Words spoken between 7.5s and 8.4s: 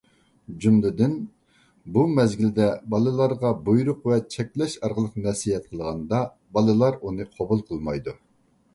قىلمايدۇ.